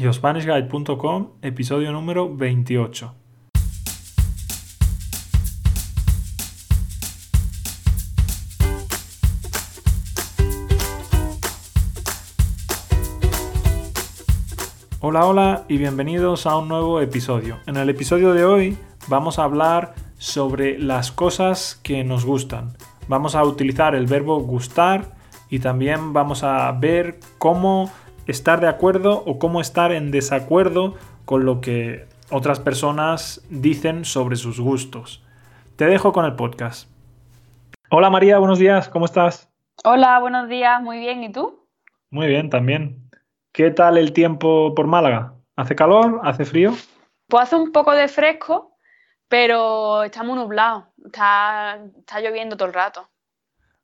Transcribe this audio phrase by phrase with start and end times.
[0.00, 3.14] YoSpanishGuide.com, episodio número 28.
[15.00, 17.58] Hola, hola y bienvenidos a un nuevo episodio.
[17.66, 18.78] En el episodio de hoy
[19.08, 22.74] vamos a hablar sobre las cosas que nos gustan.
[23.06, 25.12] Vamos a utilizar el verbo gustar
[25.50, 27.90] y también vamos a ver cómo
[28.26, 30.94] estar de acuerdo o cómo estar en desacuerdo
[31.24, 35.24] con lo que otras personas dicen sobre sus gustos.
[35.76, 36.88] Te dejo con el podcast.
[37.90, 39.50] Hola María, buenos días, ¿cómo estás?
[39.84, 41.66] Hola, buenos días, muy bien, ¿y tú?
[42.10, 43.10] Muy bien, también.
[43.52, 45.34] ¿Qué tal el tiempo por Málaga?
[45.56, 46.20] ¿Hace calor?
[46.22, 46.72] ¿Hace frío?
[47.26, 48.76] Pues hace un poco de fresco,
[49.28, 53.08] pero está muy nublado, está, está lloviendo todo el rato.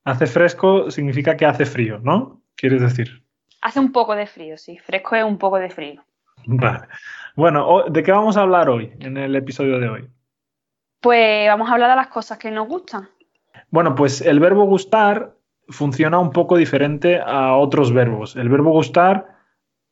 [0.04, 2.42] Hace fresco significa que hace frío, ¿no?
[2.54, 3.25] ¿Quieres decir?
[3.66, 4.78] Hace un poco de frío, sí.
[4.78, 6.00] Fresco es un poco de frío.
[6.46, 6.86] Vale.
[7.34, 10.08] Bueno, ¿de qué vamos a hablar hoy, en el episodio de hoy?
[11.00, 13.08] Pues vamos a hablar de las cosas que nos gustan.
[13.70, 15.32] Bueno, pues el verbo gustar
[15.68, 18.36] funciona un poco diferente a otros verbos.
[18.36, 19.34] El verbo gustar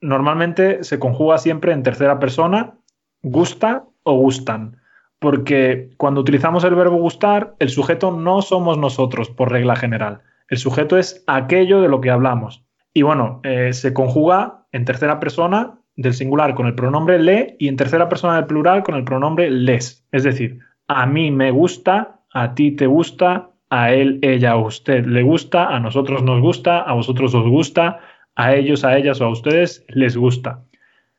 [0.01, 2.75] normalmente se conjuga siempre en tercera persona,
[3.23, 4.81] gusta o gustan.
[5.19, 10.23] Porque cuando utilizamos el verbo gustar, el sujeto no somos nosotros, por regla general.
[10.49, 12.64] El sujeto es aquello de lo que hablamos.
[12.95, 17.69] Y bueno, eh, se conjuga en tercera persona del singular con el pronombre le y
[17.69, 20.07] en tercera persona del plural con el pronombre les.
[20.13, 25.07] Es decir, a mí me gusta, a ti te gusta, a él, ella, a usted
[25.07, 27.99] le gusta, a nosotros nos gusta, a vosotros os gusta,
[28.37, 30.63] a ellos, a ellas o a ustedes les gusta.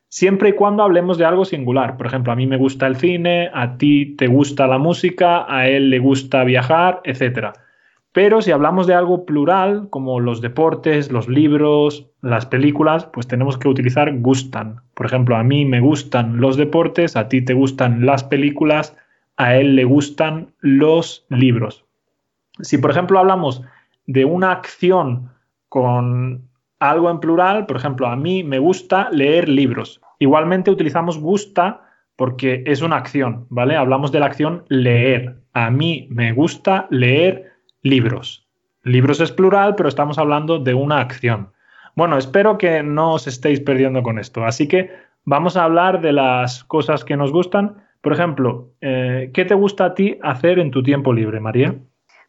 [0.08, 1.98] Siempre y cuando hablemos de algo singular.
[1.98, 5.68] Por ejemplo, a mí me gusta el cine, a ti te gusta la música, a
[5.68, 7.52] él le gusta viajar, etcétera.
[8.16, 13.58] Pero si hablamos de algo plural, como los deportes, los libros, las películas, pues tenemos
[13.58, 14.80] que utilizar gustan.
[14.94, 18.96] Por ejemplo, a mí me gustan los deportes, a ti te gustan las películas,
[19.36, 21.84] a él le gustan los libros.
[22.62, 23.64] Si, por ejemplo, hablamos
[24.08, 25.32] de una acción
[25.68, 26.48] con
[26.80, 30.00] algo en plural, por ejemplo, a mí me gusta leer libros.
[30.20, 31.82] Igualmente utilizamos gusta
[32.16, 33.76] porque es una acción, ¿vale?
[33.76, 35.42] Hablamos de la acción leer.
[35.52, 37.55] A mí me gusta leer
[37.86, 38.46] libros.
[38.84, 41.52] Libros es plural, pero estamos hablando de una acción.
[41.96, 44.44] Bueno, espero que no os estéis perdiendo con esto.
[44.44, 44.92] Así que
[45.24, 47.78] vamos a hablar de las cosas que nos gustan.
[48.02, 51.76] Por ejemplo, eh, ¿qué te gusta a ti hacer en tu tiempo libre, María?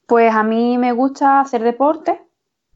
[0.06, 2.20] Pues a mí me gusta hacer deporte,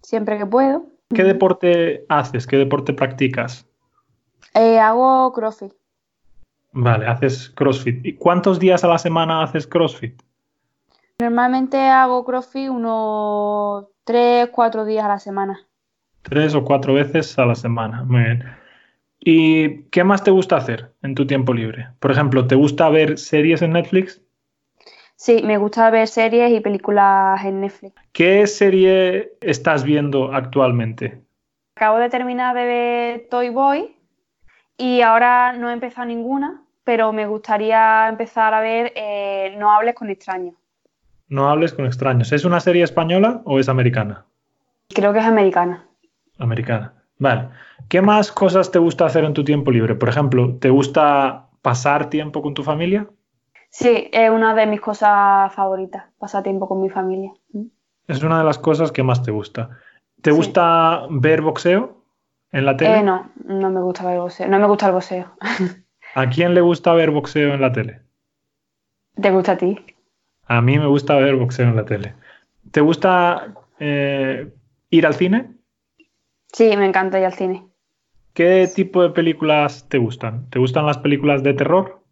[0.02, 0.86] siempre que puedo.
[1.14, 2.46] ¿Qué deporte haces?
[2.46, 3.66] ¿Qué deporte practicas?
[4.54, 5.72] Eh, hago CrossFit.
[6.72, 8.06] Vale, haces CrossFit.
[8.06, 10.22] ¿Y cuántos días a la semana haces CrossFit?
[11.20, 15.60] Normalmente hago CrossFit unos 3, 4 días a la semana.
[16.22, 18.04] Tres o cuatro veces a la semana.
[18.04, 18.44] Muy bien.
[19.18, 21.88] ¿Y qué más te gusta hacer en tu tiempo libre?
[21.98, 24.22] Por ejemplo, ¿te gusta ver series en Netflix?
[25.14, 27.94] Sí, me gusta ver series y películas en Netflix.
[28.12, 31.20] ¿Qué serie estás viendo actualmente?
[31.76, 33.94] Acabo de terminar de ver Toy Boy
[34.78, 39.94] y ahora no he empezado ninguna, pero me gustaría empezar a ver eh, No hables
[39.94, 40.54] con extraños.
[41.30, 42.32] No hables con extraños.
[42.32, 44.26] ¿Es una serie española o es americana?
[44.88, 45.86] Creo que es americana.
[46.38, 46.92] Americana.
[47.18, 47.48] Vale.
[47.88, 49.94] ¿Qué más cosas te gusta hacer en tu tiempo libre?
[49.94, 53.06] Por ejemplo, ¿te gusta pasar tiempo con tu familia?
[53.70, 57.32] Sí, es una de mis cosas favoritas, pasar tiempo con mi familia.
[58.08, 59.70] Es una de las cosas que más te gusta.
[60.22, 60.36] ¿Te Sí.
[60.36, 62.02] gusta ver boxeo
[62.50, 62.98] en la tele?
[62.98, 64.48] Eh, no, no me gusta ver boxeo.
[64.48, 65.26] No me gusta el boxeo.
[66.16, 68.00] ¿A quién le gusta ver boxeo en la tele?
[69.20, 69.78] ¿Te gusta a ti?
[70.50, 72.14] A mí me gusta ver boxeo en la tele.
[72.72, 74.52] ¿Te gusta eh,
[74.90, 75.54] ir al cine?
[76.52, 77.68] Sí, me encanta ir al cine.
[78.34, 80.50] ¿Qué tipo de películas te gustan?
[80.50, 82.02] ¿Te gustan las películas de terror?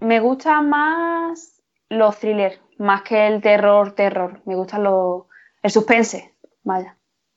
[0.00, 4.40] Me gustan más los thrillers, más que el terror, terror.
[4.44, 5.26] Me gustan los...
[5.62, 6.34] el suspense,
[6.64, 6.96] vaya.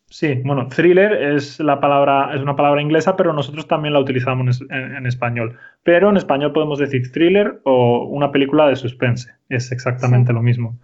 [0.10, 4.62] Sí, bueno, thriller es la palabra, es una palabra inglesa, pero nosotros también la utilizamos
[4.62, 5.58] en, en español.
[5.84, 9.36] Pero en español podemos decir thriller o una película de suspense.
[9.50, 10.34] Es exactamente Sí.
[10.34, 10.80] lo mismo.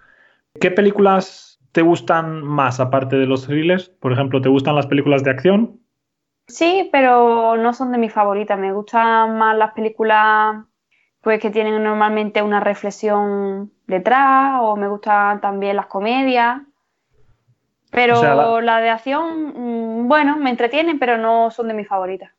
[0.59, 3.89] ¿Qué películas te gustan más aparte de los thrillers?
[3.89, 5.79] Por ejemplo, ¿te gustan las películas de acción?
[6.47, 8.59] Sí, pero no son de mis favoritas.
[8.59, 10.65] Me gustan más las películas
[11.21, 16.61] pues que tienen normalmente una reflexión detrás, o me gustan también las comedias.
[17.93, 18.81] Pero O sea, la- la...
[18.81, 22.31] de acción, mm, bueno, me entretienen, pero no son de mis favoritas.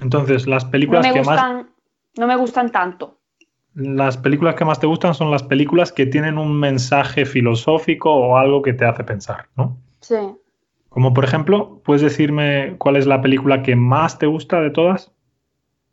[0.00, 1.70] Entonces, las No películas me que más gustan,
[2.18, 3.18] no me gustan tanto.
[3.74, 8.36] Las películas que más te gustan son las películas que tienen un mensaje filosófico o
[8.36, 9.76] algo que te hace pensar, ¿no?
[10.00, 10.16] Sí.
[10.88, 15.10] Como por ejemplo, ¿puedes decirme cuál es la película que más te gusta de todas?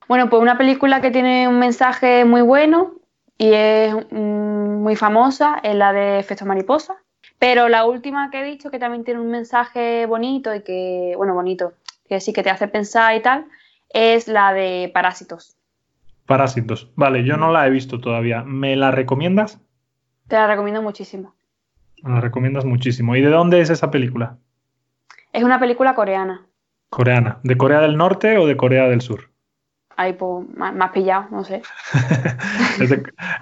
[0.08, 2.92] Bueno, pues una película que tiene un mensaje muy bueno
[3.38, 6.96] y es mm, muy famosa es la de Efecto Mariposa.
[7.42, 11.34] Pero la última que he dicho, que también tiene un mensaje bonito y que, bueno,
[11.34, 11.74] bonito,
[12.08, 13.48] que sí que te hace pensar y tal,
[13.90, 15.58] es la de Parásitos.
[16.28, 16.92] Parásitos.
[16.96, 18.44] Vale, yo no la he visto todavía.
[18.44, 19.60] ¿Me la recomiendas?
[20.28, 21.34] Te la recomiendo muchísimo.
[22.04, 23.16] Me la recomiendas muchísimo.
[23.16, 24.38] ¿Y de dónde es esa película?
[25.34, 26.46] Es una película coreana.
[26.92, 27.40] Coreana.
[27.42, 29.32] ¿De Corea del Norte o de Corea del Sur?
[29.98, 31.64] Ahí, pues, más, pillado, no sé.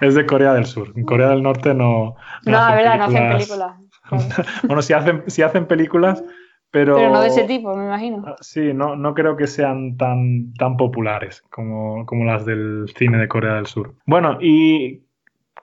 [0.00, 0.90] es, de, Corea del Sur.
[0.96, 2.16] En Corea del Norte no.
[2.46, 3.89] No, no verdad, no hacen películas.
[4.66, 6.22] bueno, si hacen, si hacen películas,
[6.70, 6.96] pero.
[6.96, 8.24] Pero no de ese tipo, me imagino.
[8.26, 13.18] Ah, sí, no, no creo que sean tan, tan populares como, como las del cine
[13.18, 13.94] de Corea del Sur.
[14.06, 15.02] Bueno, y.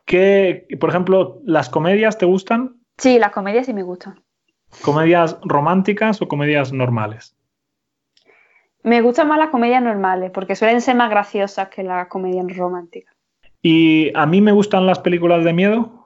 [0.06, 2.78] ¿Qué, por ejemplo, las comedias te gustan?
[2.98, 4.24] Sí, las comedias sí me gustan.
[4.82, 7.36] ¿Comedias románticas o comedias normales?
[8.84, 13.14] Me gustan más las comedias normales, porque suelen ser más graciosas que las comedias románticas.
[13.62, 15.97] ¿Y a mí me gustan las películas de miedo?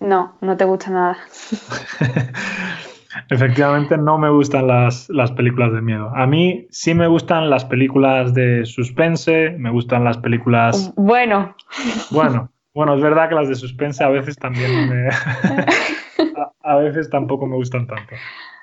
[0.00, 1.18] No, no te gusta nada.
[3.30, 6.10] Efectivamente, no me gustan las, las, películas de miedo.
[6.14, 10.92] A mí sí me gustan las películas de suspense, me gustan las películas.
[10.96, 11.54] Bueno.
[12.10, 15.08] Bueno, bueno, es verdad que las de suspense a veces también me.
[16.62, 18.14] a veces tampoco me gustan tanto.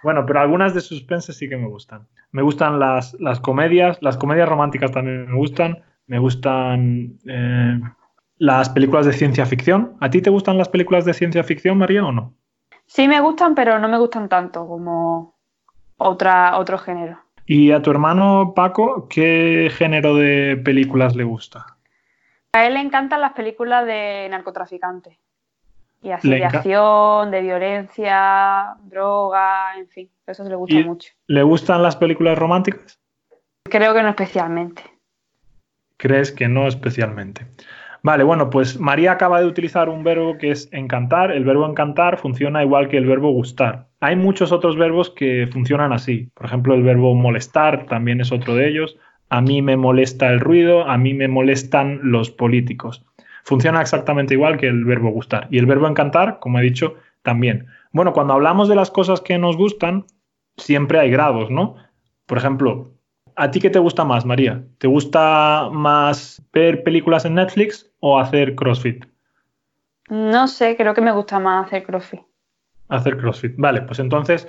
[0.03, 2.07] Bueno, pero algunas de suspense sí que me gustan.
[2.31, 5.83] Me gustan las, las comedias, las comedias románticas también me gustan.
[6.07, 7.79] Me gustan eh,
[8.37, 9.95] las películas de ciencia ficción.
[9.99, 12.33] ¿A ti te gustan las películas de ciencia ficción, María, o no?
[12.85, 15.35] Sí me gustan, pero no me gustan tanto como
[15.97, 17.19] otra, otro género.
[17.45, 21.77] ¿Y a tu hermano Paco, qué género de películas le gusta?
[22.53, 25.17] A él le encantan las películas de narcotraficantes.
[26.01, 31.11] Y así de acción, de violencia, droga, en fin, eso le gusta mucho.
[31.25, 32.99] ¿Le gustan las películas románticas?
[33.63, 34.83] Creo que no especialmente.
[35.97, 37.47] ¿Crees que no especialmente?
[38.05, 41.31] Vale, bueno, pues María acaba de utilizar un verbo que es encantar.
[41.31, 43.87] El verbo encantar funciona igual que el verbo gustar.
[43.99, 46.29] Hay muchos otros verbos que funcionan así.
[46.35, 48.95] Por ejemplo, el verbo molestar también es otro de ellos.
[49.29, 53.03] A mí me molesta el ruido, a mí me molestan los políticos
[53.45, 55.47] funciona exactamente igual que el verbo gustar.
[55.51, 57.67] Y el verbo encantar, como he dicho, también.
[57.91, 60.05] Bueno, cuando hablamos de las cosas que nos gustan,
[60.57, 61.75] siempre hay grados, ¿no?
[62.25, 62.95] Por ejemplo,
[63.35, 64.63] ¿a ti qué te gusta más, María?
[64.77, 69.05] ¿Te gusta más ver películas en Netflix o hacer CrossFit?
[70.09, 72.21] No sé, creo que me gusta más hacer CrossFit.
[72.89, 73.55] Hacer CrossFit.
[73.57, 74.47] Vale, pues entonces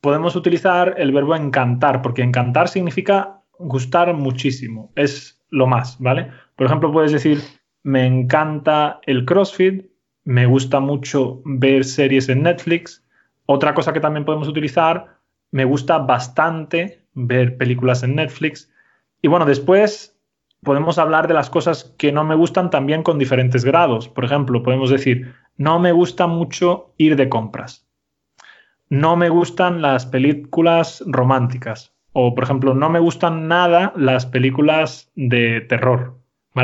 [0.00, 6.30] podemos utilizar el verbo encantar, porque encantar significa gustar muchísimo, es lo más, ¿vale?
[6.56, 7.40] Por ejemplo, puedes decir,
[7.82, 9.86] me encanta el CrossFit,
[10.24, 13.04] me gusta mucho ver series en Netflix.
[13.46, 15.16] Otra cosa que también podemos utilizar,
[15.50, 18.70] me gusta bastante ver películas en Netflix.
[19.22, 20.18] Y bueno, después
[20.62, 24.08] podemos hablar de las cosas que no me gustan también con diferentes grados.
[24.08, 27.86] Por ejemplo, podemos decir, no me gusta mucho ir de compras.
[28.88, 31.92] No me gustan las películas románticas.
[32.12, 36.18] O, por ejemplo, no me gustan nada las películas de terror.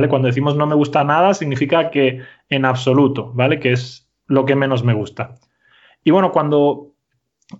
[0.09, 3.61] Cuando decimos no me gusta nada, significa que en absoluto, ¿vale?
[3.61, 5.37] Que es lo que menos me gusta.
[6.03, 6.93] Y bueno, cuando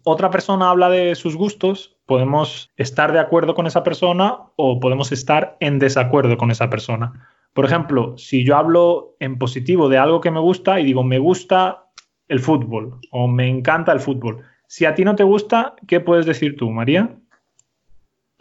[0.03, 5.13] otra persona habla de sus gustos, podemos estar de acuerdo con esa persona o podemos
[5.13, 7.29] estar en desacuerdo con esa persona.
[7.53, 11.19] Por ejemplo, si yo hablo en positivo de algo que me gusta y digo me
[11.19, 11.85] gusta
[12.29, 16.27] el fútbol o me encanta el fútbol, si a ti no te gusta, ¿qué puedes
[16.27, 17.17] decir tú, María?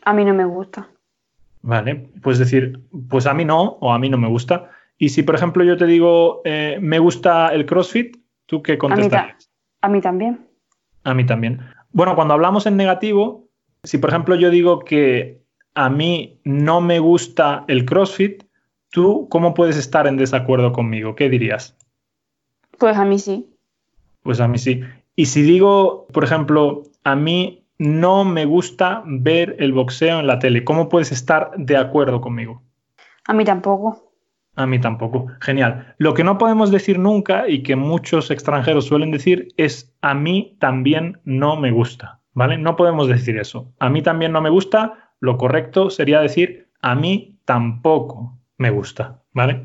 [0.04, 0.90] A mí no me gusta.
[1.62, 4.70] Vale, puedes decir, pues a mí no o a mí no me gusta.
[4.98, 9.50] Y si, por ejemplo, yo te digo, eh, me gusta el CrossFit, ¿tú qué contestarías?
[9.82, 10.48] A mí, también.
[11.04, 11.62] A mí también.
[11.92, 13.43] Bueno, cuando hablamos en negativo,
[13.84, 15.44] si por ejemplo yo digo que
[15.76, 18.44] a mí no me gusta el CrossFit,
[18.90, 21.16] ¿tú cómo puedes estar en desacuerdo conmigo?
[21.16, 21.76] ¿Qué dirías?
[22.78, 23.50] Pues a mí sí.
[24.22, 24.82] Pues a mí sí.
[25.16, 30.40] Y si digo, por ejemplo, a mí no me gusta ver el boxeo en la
[30.40, 30.64] tele.
[30.64, 32.62] ¿Cómo puedes estar de acuerdo conmigo?
[33.26, 34.12] A mí tampoco.
[34.56, 35.28] A mí tampoco.
[35.42, 35.96] Genial.
[35.98, 40.56] Lo que no podemos decir nunca y que muchos extranjeros suelen decir es a mí
[40.60, 42.22] también no me gusta.
[42.34, 42.58] ¿Vale?
[42.58, 43.72] No podemos decir eso.
[43.80, 45.12] A mí también no me gusta.
[45.20, 49.22] Lo correcto sería decir a mí tampoco me gusta.
[49.34, 49.64] ¿Vale?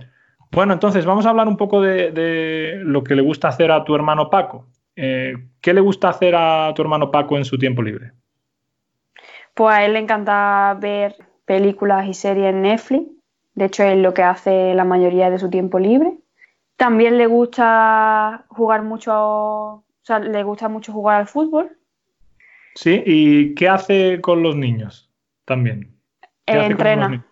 [0.50, 3.94] Bueno, entonces vamos a hablar un poco de, lo que le gusta hacer a tu
[3.94, 4.66] hermano Paco.
[4.96, 8.12] Eh, ¿Qué le gusta hacer a tu hermano Paco en su tiempo libre?
[9.54, 13.10] Pues a él le encanta ver películas y series en Netflix.
[13.54, 16.18] De hecho, es lo que hace la mayoría de su tiempo libre.
[16.76, 21.76] También le gusta jugar mucho, o sea, le gusta mucho jugar al fútbol.
[22.80, 25.11] Sí, ¿y qué hace con los niños
[25.44, 25.99] también?
[26.47, 27.26] entrena.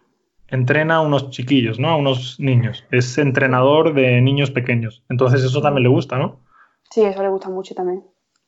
[0.48, 1.88] entrena a unos chiquillos, ¿no?
[1.90, 2.84] A unos niños.
[2.90, 5.04] Es entrenador de niños pequeños.
[5.08, 6.40] Entonces eso también le gusta, ¿no?
[6.90, 8.02] Sí, eso le gusta mucho también.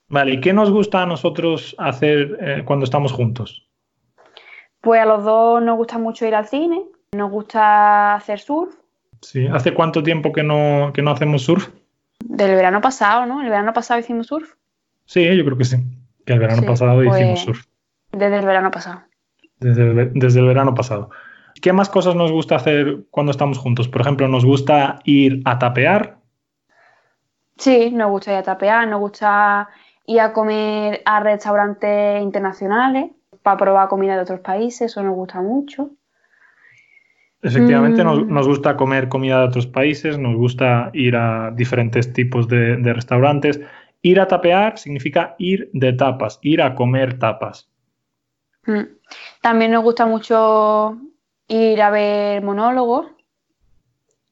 [0.09, 3.71] Vale, ¿y qué nos gusta a nosotros hacer eh, cuando estamos juntos?
[4.81, 8.75] Pues a los dos nos gusta mucho ir al cine, nos gusta hacer surf.
[9.21, 11.69] Sí, ¿hace cuánto tiempo que no, que no hacemos surf?
[12.25, 13.40] Del verano pasado, ¿no?
[13.40, 14.55] El verano pasado hicimos surf.
[15.05, 15.76] Sí, yo creo que sí.
[16.28, 17.64] Que el verano Sí, pasado hicimos surf.
[18.12, 19.00] Desde el verano pasado.
[19.61, 21.08] Desde el, ve- desde el verano pasado.
[21.62, 23.88] ¿Qué más cosas nos gusta hacer cuando estamos juntos?
[23.88, 26.18] Por ejemplo, nos gusta ir a tapear.
[27.56, 29.68] Sí, nos gusta ir a tapear, nos gusta
[30.06, 33.11] ir a comer a restaurantes internacionales
[33.42, 35.90] para probar comida de otros países, eso nos gusta mucho.
[37.40, 38.32] Efectivamente, nos, Mm.
[38.35, 42.92] nos gusta comer comida de otros países, nos gusta ir a diferentes tipos de, de
[42.92, 43.61] restaurantes.
[44.02, 47.69] Ir a tapear significa ir de tapas, ir a comer tapas.
[48.67, 48.83] Mm.
[49.40, 50.99] También nos gusta mucho
[51.49, 53.07] ir a ver monólogos.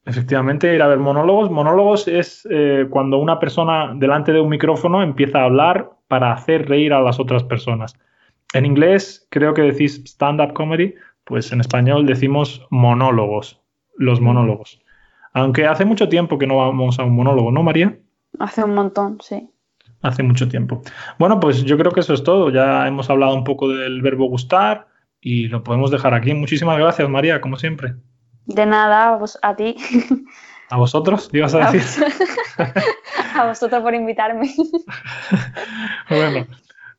[0.04, 1.50] Efectivamente, ir a ver monólogos.
[1.50, 6.68] Monólogos es eh, cuando una persona delante de un micrófono empieza a hablar para hacer
[6.68, 7.98] reír a las otras personas.
[8.54, 10.94] En inglés creo que decís stand-up comedy,
[11.24, 13.60] pues en español decimos monólogos,
[13.96, 14.80] los monólogos.
[15.32, 17.98] Aunque hace mucho tiempo que no vamos a un monólogo, ¿no, María?
[18.38, 19.50] Hace un montón, sí.
[20.06, 20.82] Hace mucho tiempo.
[21.18, 22.50] Bueno, pues yo creo que eso es todo.
[22.50, 24.86] Ya hemos hablado un poco del verbo gustar
[25.20, 26.32] y lo podemos dejar aquí.
[26.32, 27.94] Muchísimas gracias, María, como siempre.
[28.46, 29.74] De nada, a, vos- a ti.
[30.70, 31.28] ¿A vosotros?
[31.32, 32.04] ¿Ibas a decir?
[33.36, 34.48] a vosotros por invitarme.
[36.08, 36.46] Bueno,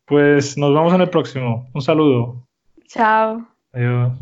[0.06, 1.70] pues nos vemos en el próximo.
[1.74, 2.44] Un saludo.
[2.88, 3.48] Chao.
[3.74, 4.14] Adiós.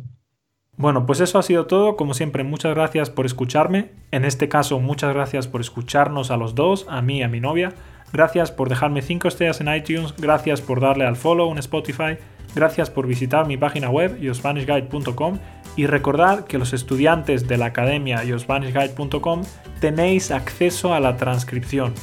[0.78, 1.96] Bueno, pues eso ha sido todo.
[1.96, 3.92] Como siempre, muchas gracias por escucharme.
[4.12, 7.40] En este caso, muchas gracias por escucharnos a los dos, a mí y a mi
[7.40, 7.74] novia.
[8.14, 10.14] Gracias por dejarme 5 estrellas en iTunes.
[10.18, 12.18] Gracias por darle al follow en Spotify.
[12.56, 15.40] Gracias por visitar mi página web, yospanishguide.com.
[15.76, 19.44] Y recordad que los estudiantes de la academia yospanishguide.com
[19.82, 21.94] tenéis acceso a la transcripción.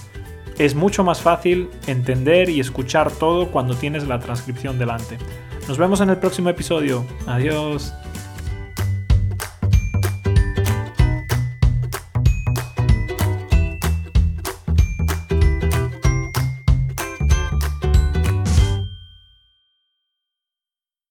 [0.59, 5.17] Es mucho más fácil entender y escuchar todo cuando tienes la transcripción delante.
[5.67, 7.07] Nos vemos en el próximo episodio.
[7.27, 7.95] Adiós.